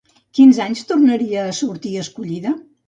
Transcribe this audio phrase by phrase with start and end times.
[0.37, 2.61] Quins anys tornaria a sortir escollida?